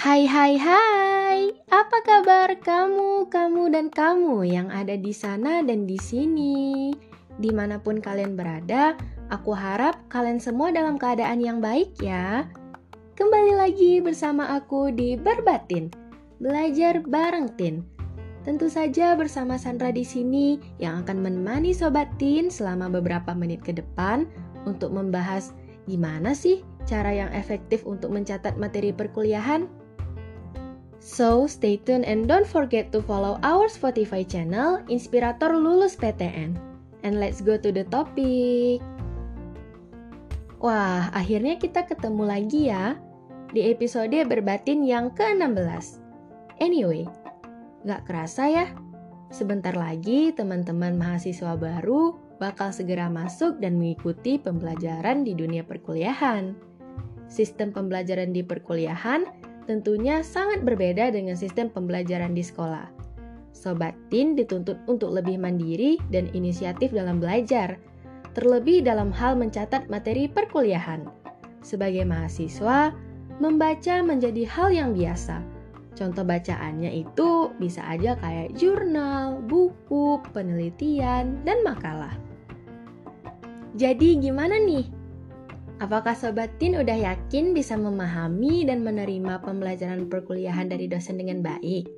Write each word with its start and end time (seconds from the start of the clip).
Hai 0.00 0.24
hai 0.24 0.56
hai, 0.56 1.52
apa 1.68 1.98
kabar 2.00 2.48
kamu, 2.64 3.28
kamu 3.28 3.68
dan 3.68 3.92
kamu 3.92 4.48
yang 4.48 4.72
ada 4.72 4.96
di 4.96 5.12
sana 5.12 5.60
dan 5.60 5.84
di 5.84 6.00
sini? 6.00 6.88
Di 7.36 7.52
mana 7.52 7.76
pun 7.76 8.00
kalian 8.00 8.32
berada, 8.32 8.96
aku 9.28 9.52
harap 9.52 10.00
kalian 10.08 10.40
semua 10.40 10.72
dalam 10.72 10.96
keadaan 10.96 11.44
yang 11.44 11.60
baik 11.60 12.00
ya. 12.00 12.48
Kembali 13.12 13.52
lagi 13.60 14.00
bersama 14.00 14.56
aku 14.56 14.88
di 14.88 15.20
Berbatin, 15.20 15.92
belajar 16.40 17.04
bareng 17.04 17.52
Tin. 17.60 17.84
Tentu 18.40 18.72
saja 18.72 19.12
bersama 19.20 19.60
Sandra 19.60 19.92
di 19.92 20.08
sini 20.08 20.56
yang 20.80 21.04
akan 21.04 21.20
menemani 21.20 21.76
Sobat 21.76 22.08
Tin 22.16 22.48
selama 22.48 22.88
beberapa 22.88 23.36
menit 23.36 23.60
ke 23.60 23.76
depan 23.76 24.24
untuk 24.64 24.96
membahas 24.96 25.52
gimana 25.84 26.32
sih 26.32 26.64
cara 26.88 27.12
yang 27.12 27.28
efektif 27.36 27.84
untuk 27.84 28.16
mencatat 28.16 28.56
materi 28.56 28.96
perkuliahan. 28.96 29.79
So, 31.00 31.48
stay 31.48 31.80
tuned 31.80 32.04
and 32.04 32.28
don't 32.28 32.44
forget 32.44 32.92
to 32.92 33.00
follow 33.00 33.40
our 33.40 33.72
Spotify 33.72 34.20
channel 34.20 34.84
Inspirator 34.92 35.56
Lulus 35.56 35.96
PTN. 35.96 36.60
And 37.00 37.16
let's 37.16 37.40
go 37.40 37.56
to 37.56 37.72
the 37.72 37.88
topic. 37.88 38.84
Wah, 40.60 41.08
akhirnya 41.16 41.56
kita 41.56 41.88
ketemu 41.88 42.28
lagi 42.28 42.68
ya 42.68 43.00
di 43.48 43.72
episode 43.72 44.12
berbatin 44.28 44.84
yang 44.84 45.08
ke-16. 45.16 46.04
Anyway, 46.60 47.08
gak 47.88 48.04
kerasa 48.04 48.44
ya, 48.52 48.66
sebentar 49.32 49.72
lagi 49.72 50.36
teman-teman 50.36 51.00
mahasiswa 51.00 51.56
baru 51.56 52.12
bakal 52.36 52.76
segera 52.76 53.08
masuk 53.08 53.56
dan 53.56 53.80
mengikuti 53.80 54.36
pembelajaran 54.36 55.24
di 55.24 55.32
dunia 55.32 55.64
perkuliahan. 55.64 56.52
Sistem 57.24 57.72
pembelajaran 57.72 58.36
di 58.36 58.44
perkuliahan 58.44 59.24
tentunya 59.70 60.18
sangat 60.26 60.66
berbeda 60.66 61.14
dengan 61.14 61.38
sistem 61.38 61.70
pembelajaran 61.70 62.34
di 62.34 62.42
sekolah. 62.42 62.90
Sobat 63.54 63.94
Tin 64.10 64.34
dituntut 64.34 64.82
untuk 64.90 65.14
lebih 65.14 65.38
mandiri 65.38 65.94
dan 66.10 66.26
inisiatif 66.34 66.90
dalam 66.90 67.22
belajar, 67.22 67.78
terlebih 68.34 68.82
dalam 68.82 69.14
hal 69.14 69.38
mencatat 69.38 69.86
materi 69.86 70.26
perkuliahan. 70.26 71.06
Sebagai 71.62 72.02
mahasiswa, 72.02 72.90
membaca 73.38 73.94
menjadi 74.02 74.42
hal 74.50 74.74
yang 74.74 74.90
biasa. 74.90 75.38
Contoh 75.94 76.26
bacaannya 76.26 77.06
itu 77.06 77.54
bisa 77.62 77.86
aja 77.86 78.18
kayak 78.18 78.58
jurnal, 78.58 79.38
buku, 79.46 80.18
penelitian, 80.34 81.38
dan 81.46 81.62
makalah. 81.62 82.18
Jadi 83.78 84.18
gimana 84.18 84.58
nih 84.58 84.99
Apakah 85.80 86.12
Sobat 86.12 86.60
Tin 86.60 86.76
udah 86.76 86.92
yakin 86.92 87.56
bisa 87.56 87.72
memahami 87.72 88.68
dan 88.68 88.84
menerima 88.84 89.40
pembelajaran 89.40 90.12
perkuliahan 90.12 90.68
dari 90.68 90.84
dosen 90.84 91.16
dengan 91.16 91.40
baik? 91.40 91.88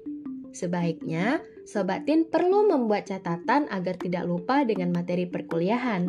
Sebaiknya, 0.54 1.42
Sobat 1.66 2.06
Tin 2.06 2.22
perlu 2.22 2.70
membuat 2.70 3.10
catatan 3.10 3.66
agar 3.74 3.98
tidak 3.98 4.22
lupa 4.22 4.62
dengan 4.62 4.94
materi 4.94 5.26
perkuliahan. 5.26 6.06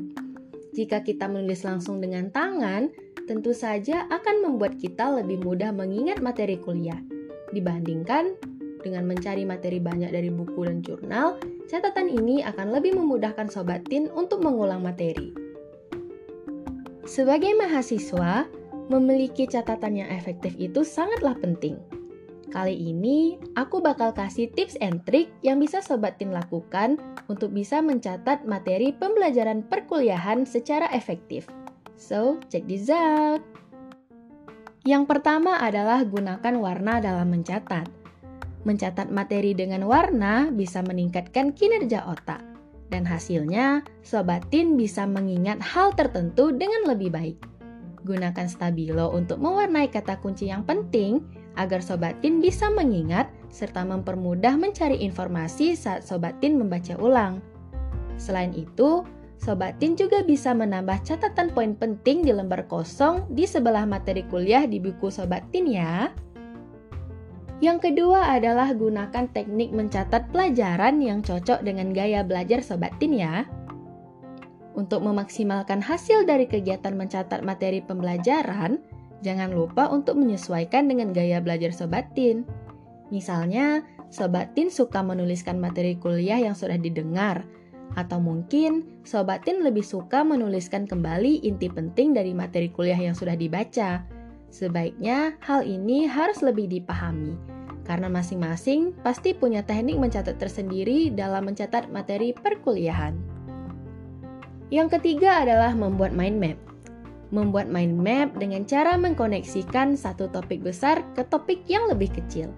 Jika 0.78 1.02
kita 1.02 1.26
menulis 1.26 1.66
langsung 1.66 1.98
dengan 1.98 2.30
tangan, 2.30 2.94
tentu 3.26 3.58
saja 3.58 4.06
akan 4.06 4.46
membuat 4.46 4.78
kita 4.78 5.10
lebih 5.10 5.42
mudah 5.42 5.74
mengingat 5.74 6.22
materi 6.22 6.62
kuliah. 6.62 7.02
Dibandingkan 7.58 8.38
dengan 8.86 9.10
mencari 9.10 9.50
materi 9.50 9.82
banyak 9.82 10.14
dari 10.14 10.30
buku 10.30 10.62
dan 10.62 10.86
jurnal, 10.86 11.42
catatan 11.66 12.06
ini 12.06 12.46
akan 12.46 12.70
lebih 12.70 12.94
memudahkan 13.02 13.50
Sobat 13.50 13.82
Tin 13.90 14.14
untuk 14.14 14.46
mengulang 14.46 14.86
materi. 14.86 15.43
Sebagai 17.04 17.52
mahasiswa, 17.60 18.48
memiliki 18.88 19.44
catatan 19.44 20.00
yang 20.00 20.10
efektif 20.12 20.56
itu 20.56 20.88
sangatlah 20.88 21.36
penting. 21.36 21.76
Kali 22.48 22.80
ini, 22.80 23.36
aku 23.60 23.84
bakal 23.84 24.16
kasih 24.16 24.48
tips 24.56 24.80
and 24.80 25.04
trik 25.04 25.28
yang 25.44 25.60
bisa 25.60 25.84
Sobat 25.84 26.16
Tin 26.16 26.32
lakukan 26.32 26.96
untuk 27.28 27.52
bisa 27.52 27.84
mencatat 27.84 28.48
materi 28.48 28.96
pembelajaran 28.96 29.68
perkuliahan 29.68 30.48
secara 30.48 30.88
efektif. 30.96 31.50
So, 32.00 32.40
check 32.48 32.72
this 32.72 32.88
out! 32.88 33.44
Yang 34.88 35.04
pertama 35.12 35.60
adalah 35.60 36.08
gunakan 36.08 36.56
warna 36.56 37.04
dalam 37.04 37.36
mencatat. 37.36 37.90
Mencatat 38.64 39.12
materi 39.12 39.52
dengan 39.52 39.84
warna 39.84 40.48
bisa 40.54 40.80
meningkatkan 40.80 41.52
kinerja 41.52 42.08
otak 42.08 42.53
dan 42.92 43.08
hasilnya 43.08 43.86
Sobat 44.04 44.48
Tin 44.52 44.76
bisa 44.76 45.08
mengingat 45.08 45.62
hal 45.62 45.96
tertentu 45.96 46.52
dengan 46.52 46.90
lebih 46.90 47.14
baik. 47.14 47.38
Gunakan 48.04 48.48
stabilo 48.52 49.16
untuk 49.16 49.40
mewarnai 49.40 49.88
kata 49.88 50.20
kunci 50.20 50.52
yang 50.52 50.68
penting 50.68 51.24
agar 51.56 51.80
Sobat 51.80 52.20
Tin 52.20 52.44
bisa 52.44 52.68
mengingat 52.68 53.32
serta 53.54 53.86
mempermudah 53.86 54.58
mencari 54.58 55.00
informasi 55.00 55.78
saat 55.78 56.04
Sobat 56.04 56.42
Tin 56.42 56.58
membaca 56.60 56.98
ulang. 57.00 57.40
Selain 58.18 58.52
itu, 58.58 59.06
Sobat 59.40 59.78
Tin 59.80 60.00
juga 60.00 60.24
bisa 60.24 60.56
menambah 60.56 61.04
catatan 61.04 61.52
poin 61.52 61.76
penting 61.76 62.24
di 62.24 62.32
lembar 62.32 62.64
kosong 62.72 63.28
di 63.32 63.44
sebelah 63.44 63.84
materi 63.84 64.24
kuliah 64.28 64.64
di 64.64 64.80
buku 64.80 65.12
Sobat 65.12 65.44
Tin 65.52 65.68
ya. 65.68 66.10
Yang 67.64 67.80
kedua 67.96 68.36
adalah 68.36 68.76
gunakan 68.76 69.24
teknik 69.32 69.72
mencatat 69.72 70.36
pelajaran 70.36 71.00
yang 71.00 71.24
cocok 71.24 71.64
dengan 71.64 71.96
gaya 71.96 72.20
belajar 72.20 72.60
Sobat 72.60 72.92
Tin 73.00 73.16
ya. 73.16 73.48
Untuk 74.76 75.00
memaksimalkan 75.00 75.80
hasil 75.80 76.28
dari 76.28 76.44
kegiatan 76.44 76.92
mencatat 76.92 77.40
materi 77.40 77.80
pembelajaran, 77.80 78.84
jangan 79.24 79.56
lupa 79.56 79.88
untuk 79.88 80.20
menyesuaikan 80.20 80.92
dengan 80.92 81.16
gaya 81.16 81.40
belajar 81.40 81.72
Sobat 81.72 82.12
Tin. 82.12 82.44
Misalnya, 83.16 83.88
Sobat 84.12 84.52
Tin 84.60 84.68
suka 84.68 85.00
menuliskan 85.00 85.56
materi 85.56 85.96
kuliah 85.96 86.44
yang 86.44 86.60
sudah 86.60 86.76
didengar, 86.76 87.48
atau 87.96 88.20
mungkin 88.20 89.00
Sobat 89.08 89.48
Tin 89.48 89.64
lebih 89.64 89.88
suka 89.88 90.28
menuliskan 90.28 90.84
kembali 90.84 91.48
inti 91.48 91.72
penting 91.72 92.12
dari 92.12 92.36
materi 92.36 92.68
kuliah 92.68 93.00
yang 93.00 93.16
sudah 93.16 93.40
dibaca. 93.40 94.04
Sebaiknya 94.52 95.40
hal 95.40 95.64
ini 95.64 96.12
harus 96.12 96.44
lebih 96.44 96.68
dipahami 96.68 97.53
karena 97.84 98.08
masing-masing 98.08 98.96
pasti 99.04 99.36
punya 99.36 99.64
teknik 99.64 100.00
mencatat 100.00 100.40
tersendiri 100.40 101.12
dalam 101.12 101.52
mencatat 101.52 101.92
materi 101.92 102.32
perkuliahan. 102.32 103.16
Yang 104.72 105.00
ketiga 105.00 105.44
adalah 105.44 105.76
membuat 105.76 106.16
mind 106.16 106.40
map. 106.40 106.58
Membuat 107.30 107.70
mind 107.70 108.00
map 108.00 108.30
dengan 108.40 108.64
cara 108.66 108.96
mengkoneksikan 108.98 109.94
satu 109.94 110.32
topik 110.32 110.64
besar 110.64 111.04
ke 111.14 111.22
topik 111.28 111.62
yang 111.70 111.86
lebih 111.92 112.10
kecil. 112.10 112.50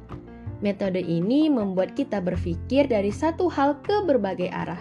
Metode 0.63 1.03
ini 1.03 1.51
membuat 1.51 1.97
kita 1.97 2.23
berpikir 2.23 2.87
dari 2.87 3.11
satu 3.11 3.51
hal 3.51 3.83
ke 3.83 4.07
berbagai 4.07 4.47
arah. 4.53 4.79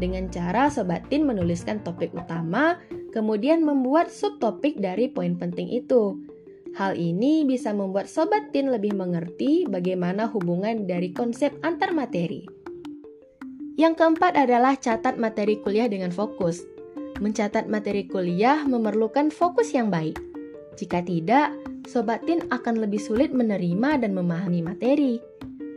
Dengan 0.00 0.26
cara 0.32 0.72
Sobat 0.72 1.06
Tin 1.12 1.28
menuliskan 1.28 1.84
topik 1.84 2.10
utama, 2.16 2.80
kemudian 3.12 3.62
membuat 3.62 4.08
subtopik 4.08 4.80
dari 4.80 5.12
poin 5.12 5.36
penting 5.36 5.68
itu 5.68 6.16
Hal 6.72 6.96
ini 6.96 7.44
bisa 7.44 7.76
membuat 7.76 8.08
Sobat 8.08 8.48
Tin 8.48 8.72
lebih 8.72 8.96
mengerti 8.96 9.68
bagaimana 9.68 10.24
hubungan 10.32 10.88
dari 10.88 11.12
konsep 11.12 11.52
antar 11.60 11.92
materi. 11.92 12.48
Yang 13.76 14.00
keempat 14.00 14.40
adalah 14.40 14.80
catat 14.80 15.20
materi 15.20 15.60
kuliah 15.60 15.84
dengan 15.84 16.08
fokus. 16.08 16.64
Mencatat 17.20 17.68
materi 17.68 18.08
kuliah 18.08 18.64
memerlukan 18.64 19.28
fokus 19.28 19.76
yang 19.76 19.92
baik. 19.92 20.16
Jika 20.80 21.04
tidak, 21.04 21.52
Sobat 21.84 22.24
Tin 22.24 22.40
akan 22.48 22.80
lebih 22.80 23.04
sulit 23.04 23.36
menerima 23.36 24.00
dan 24.00 24.16
memahami 24.16 24.64
materi. 24.64 25.20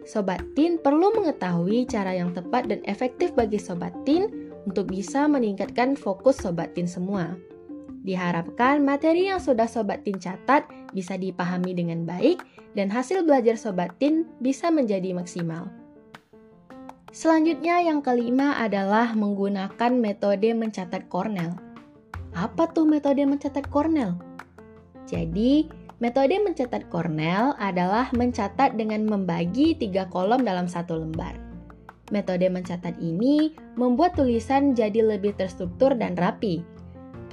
Sobat 0.07 0.39
Tin 0.55 0.79
perlu 0.79 1.11
mengetahui 1.11 1.91
cara 1.91 2.15
yang 2.15 2.31
tepat 2.31 2.71
dan 2.71 2.79
efektif 2.87 3.35
bagi 3.35 3.59
Sobat 3.59 3.91
Tin 4.07 4.31
untuk 4.63 4.87
bisa 4.87 5.27
meningkatkan 5.27 5.99
fokus 5.99 6.39
Sobat 6.39 6.71
Tin 6.71 6.87
semua. 6.87 7.35
Diharapkan 8.05 8.85
materi 8.85 9.33
yang 9.33 9.41
sudah 9.41 9.65
Sobat 9.65 10.05
Tin 10.05 10.21
catat 10.21 10.69
bisa 10.93 11.17
dipahami 11.17 11.73
dengan 11.73 12.05
baik 12.05 12.37
dan 12.77 12.93
hasil 12.93 13.25
belajar 13.25 13.57
Sobat 13.57 13.97
Tin 13.97 14.29
bisa 14.37 14.69
menjadi 14.69 15.17
maksimal. 15.17 15.65
Selanjutnya 17.09 17.81
yang 17.81 18.05
kelima 18.05 18.61
adalah 18.61 19.17
menggunakan 19.17 19.91
metode 19.97 20.53
mencatat 20.53 21.09
Cornell. 21.09 21.57
Apa 22.37 22.69
tuh 22.69 22.85
metode 22.85 23.25
mencatat 23.25 23.65
Cornell? 23.73 24.21
Jadi, 25.09 25.65
metode 25.97 26.37
mencatat 26.37 26.85
Cornell 26.93 27.57
adalah 27.57 28.13
mencatat 28.13 28.77
dengan 28.77 29.07
membagi 29.07 29.73
tiga 29.79 30.05
kolom 30.13 30.45
dalam 30.45 30.69
satu 30.69 30.93
lembar. 30.99 31.39
Metode 32.13 32.45
mencatat 32.53 33.01
ini 33.01 33.55
membuat 33.79 34.13
tulisan 34.13 34.77
jadi 34.77 35.01
lebih 35.01 35.39
terstruktur 35.39 35.95
dan 35.97 36.13
rapi, 36.19 36.61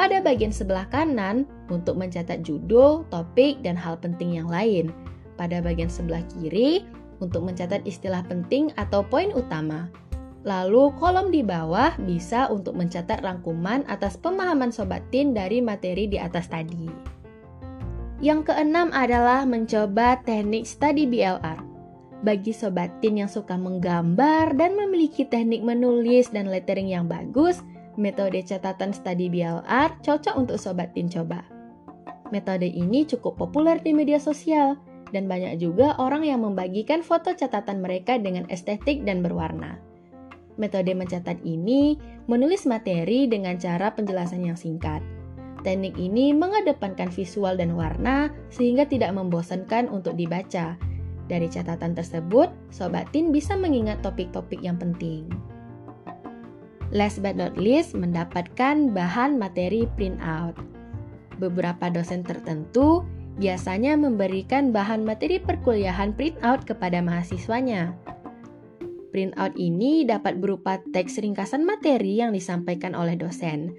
pada 0.02 0.18
bagian 0.18 0.50
sebelah 0.50 0.90
kanan 0.90 1.46
untuk 1.70 1.94
mencatat 1.94 2.42
judul, 2.42 3.06
topik, 3.06 3.62
dan 3.62 3.78
hal 3.78 3.94
penting 4.02 4.34
yang 4.34 4.50
lain. 4.50 4.90
Pada 5.38 5.62
bagian 5.62 5.86
sebelah 5.86 6.26
kiri 6.26 6.82
untuk 7.22 7.46
mencatat 7.46 7.86
istilah 7.86 8.26
penting 8.26 8.74
atau 8.74 9.06
poin 9.06 9.30
utama. 9.30 9.86
Lalu 10.42 10.90
kolom 10.98 11.30
di 11.30 11.46
bawah 11.46 11.94
bisa 12.02 12.50
untuk 12.50 12.74
mencatat 12.74 13.22
rangkuman 13.22 13.86
atas 13.86 14.18
pemahaman 14.18 14.74
Sobat 14.74 15.06
Tin 15.14 15.30
dari 15.30 15.62
materi 15.62 16.10
di 16.10 16.18
atas 16.18 16.50
tadi. 16.50 16.90
Yang 18.18 18.50
keenam 18.50 18.90
adalah 18.90 19.46
mencoba 19.46 20.18
teknik 20.26 20.66
study 20.66 21.06
BLR. 21.06 21.62
Bagi 22.22 22.54
sobat 22.54 23.02
tin 23.02 23.18
yang 23.18 23.26
suka 23.26 23.58
menggambar 23.58 24.54
dan 24.54 24.78
memiliki 24.78 25.26
teknik 25.26 25.58
menulis 25.66 26.30
dan 26.30 26.46
lettering 26.46 26.86
yang 26.86 27.10
bagus, 27.10 27.58
metode 28.00 28.40
catatan 28.44 28.92
study 28.92 29.28
BLR 29.28 29.98
cocok 30.00 30.34
untuk 30.36 30.56
sobat 30.60 30.92
tin 30.96 31.08
coba. 31.08 31.44
Metode 32.32 32.68
ini 32.68 33.04
cukup 33.04 33.36
populer 33.36 33.80
di 33.80 33.92
media 33.92 34.16
sosial 34.16 34.80
dan 35.12 35.28
banyak 35.28 35.60
juga 35.60 35.96
orang 36.00 36.24
yang 36.24 36.40
membagikan 36.40 37.04
foto 37.04 37.36
catatan 37.36 37.84
mereka 37.84 38.16
dengan 38.16 38.48
estetik 38.48 39.04
dan 39.04 39.20
berwarna. 39.20 39.76
Metode 40.56 40.92
mencatat 40.96 41.40
ini 41.44 41.96
menulis 42.28 42.64
materi 42.64 43.28
dengan 43.28 43.56
cara 43.60 43.92
penjelasan 43.92 44.44
yang 44.44 44.56
singkat 44.56 45.00
Teknik 45.62 45.94
ini 45.94 46.34
mengedepankan 46.34 47.14
visual 47.14 47.54
dan 47.54 47.78
warna 47.78 48.34
sehingga 48.50 48.82
tidak 48.82 49.14
membosankan 49.14 49.86
untuk 49.86 50.18
dibaca. 50.18 50.74
Dari 51.30 51.46
catatan 51.46 51.94
tersebut, 51.94 52.50
Sobat 52.74 53.14
Tin 53.14 53.30
bisa 53.30 53.54
mengingat 53.54 54.02
topik-topik 54.02 54.58
yang 54.58 54.74
penting. 54.74 55.30
Last 56.92 57.24
but 57.24 57.40
not 57.40 57.56
least, 57.56 57.96
mendapatkan 57.96 58.92
bahan 58.92 59.40
materi 59.40 59.88
printout. 59.96 60.54
Beberapa 61.40 61.88
dosen 61.88 62.20
tertentu 62.20 63.02
biasanya 63.40 63.96
memberikan 63.96 64.76
bahan 64.76 65.02
materi 65.02 65.40
perkuliahan 65.40 66.12
printout 66.12 66.68
kepada 66.68 67.00
mahasiswanya. 67.00 67.96
Printout 69.08 69.56
ini 69.56 70.04
dapat 70.04 70.40
berupa 70.40 70.80
teks 70.92 71.20
ringkasan 71.20 71.64
materi 71.64 72.20
yang 72.20 72.36
disampaikan 72.36 72.92
oleh 72.92 73.16
dosen, 73.16 73.72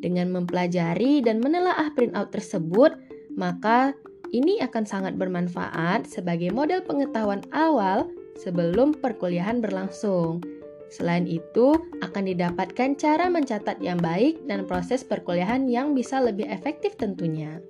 dengan 0.00 0.32
mempelajari 0.32 1.20
dan 1.20 1.44
menelaah 1.44 1.92
printout 1.92 2.32
tersebut, 2.32 2.96
maka 3.36 3.92
ini 4.32 4.56
akan 4.64 4.88
sangat 4.88 5.20
bermanfaat 5.20 6.08
sebagai 6.08 6.48
model 6.56 6.80
pengetahuan 6.80 7.44
awal 7.52 8.08
sebelum 8.40 8.96
perkuliahan 8.96 9.60
berlangsung. 9.60 10.40
Selain 10.90 11.22
itu, 11.24 11.78
akan 12.02 12.26
didapatkan 12.26 12.98
cara 12.98 13.30
mencatat 13.30 13.78
yang 13.78 14.02
baik 14.02 14.42
dan 14.50 14.66
proses 14.66 15.06
perkuliahan 15.06 15.70
yang 15.70 15.94
bisa 15.94 16.18
lebih 16.18 16.50
efektif 16.50 16.98
tentunya. 16.98 17.62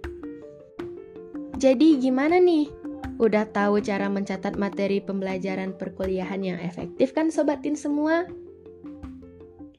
Jadi 1.61 2.01
gimana 2.01 2.41
nih? 2.41 2.73
Udah 3.21 3.45
tahu 3.53 3.85
cara 3.85 4.09
mencatat 4.09 4.57
materi 4.57 5.05
pembelajaran 5.05 5.77
perkuliahan 5.77 6.41
yang 6.41 6.57
efektif 6.65 7.13
kan 7.13 7.29
sobatin 7.29 7.77
semua? 7.77 8.25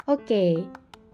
Oke, 0.06 0.62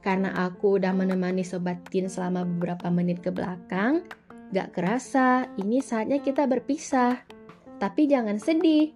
karena 0.03 0.35
aku 0.35 0.75
udah 0.75 0.91
menemani 0.91 1.47
Sobat 1.47 1.83
Tin 1.87 2.11
selama 2.11 2.43
beberapa 2.43 2.91
menit 2.91 3.23
ke 3.23 3.31
belakang, 3.31 4.03
gak 4.51 4.75
kerasa 4.75 5.47
ini 5.55 5.79
saatnya 5.79 6.19
kita 6.19 6.43
berpisah. 6.47 7.23
Tapi 7.79 8.07
jangan 8.11 8.39
sedih, 8.39 8.91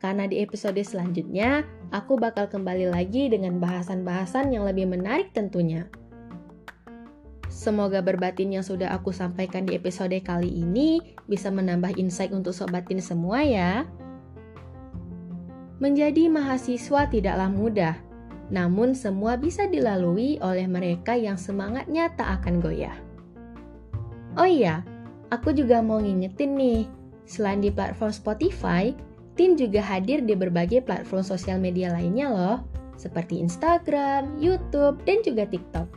karena 0.00 0.28
di 0.28 0.44
episode 0.44 0.80
selanjutnya 0.80 1.64
aku 1.94 2.18
bakal 2.18 2.50
kembali 2.50 2.90
lagi 2.90 3.30
dengan 3.30 3.62
bahasan-bahasan 3.62 4.50
yang 4.50 4.66
lebih 4.66 4.90
menarik 4.90 5.30
tentunya. 5.30 5.86
Semoga 7.46 8.02
berbatin 8.02 8.50
yang 8.50 8.66
sudah 8.66 8.90
aku 8.90 9.14
sampaikan 9.14 9.62
di 9.62 9.78
episode 9.78 10.18
kali 10.26 10.50
ini 10.50 10.98
bisa 11.30 11.54
menambah 11.54 11.94
insight 11.94 12.34
untuk 12.34 12.50
sobatin 12.50 12.98
semua 12.98 13.46
ya. 13.46 13.86
Menjadi 15.78 16.26
mahasiswa 16.26 17.06
tidaklah 17.06 17.46
mudah, 17.46 17.94
namun 18.50 18.98
semua 18.98 19.38
bisa 19.38 19.70
dilalui 19.70 20.42
oleh 20.42 20.66
mereka 20.66 21.14
yang 21.14 21.38
semangatnya 21.38 22.10
tak 22.18 22.42
akan 22.42 22.58
goyah. 22.58 22.98
Oh 24.34 24.50
iya, 24.50 24.82
aku 25.30 25.54
juga 25.54 25.78
mau 25.78 26.02
ngingetin 26.02 26.58
nih, 26.58 26.90
selain 27.22 27.62
di 27.62 27.70
platform 27.70 28.10
Spotify, 28.10 28.90
Tin 29.34 29.58
juga 29.58 29.82
hadir 29.82 30.22
di 30.22 30.38
berbagai 30.38 30.86
platform 30.86 31.26
sosial 31.26 31.58
media 31.58 31.90
lainnya 31.90 32.30
loh, 32.30 32.58
seperti 32.94 33.42
Instagram, 33.42 34.38
YouTube, 34.38 35.02
dan 35.02 35.18
juga 35.26 35.44
TikTok. 35.50 35.88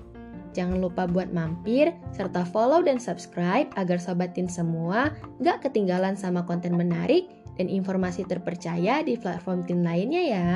Jangan 0.57 0.81
lupa 0.81 1.05
buat 1.05 1.29
mampir, 1.29 1.93
serta 2.09 2.41
follow 2.41 2.81
dan 2.81 2.97
subscribe 2.97 3.69
agar 3.77 4.01
Sobat 4.01 4.33
Tin 4.33 4.49
semua 4.49 5.13
gak 5.37 5.69
ketinggalan 5.69 6.17
sama 6.17 6.41
konten 6.49 6.73
menarik 6.73 7.29
dan 7.61 7.69
informasi 7.69 8.25
terpercaya 8.25 9.05
di 9.05 9.21
platform 9.21 9.61
Tin 9.69 9.85
lainnya 9.85 10.23
ya. 10.25 10.49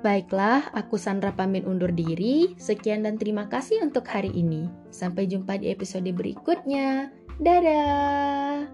Baiklah, 0.00 0.72
aku 0.72 0.96
Sandra 0.96 1.36
pamit 1.36 1.68
undur 1.68 1.92
diri. 1.92 2.56
Sekian 2.56 3.04
dan 3.04 3.20
terima 3.20 3.52
kasih 3.52 3.84
untuk 3.84 4.08
hari 4.08 4.32
ini. 4.32 4.64
Sampai 4.88 5.28
jumpa 5.28 5.60
di 5.60 5.68
episode 5.68 6.08
berikutnya. 6.08 7.12
Dadah. 7.36 8.64